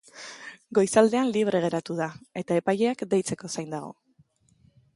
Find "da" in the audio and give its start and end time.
1.99-2.07